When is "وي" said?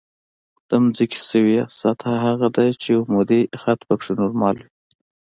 4.59-4.69